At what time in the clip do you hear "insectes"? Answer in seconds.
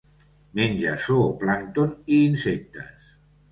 2.31-3.15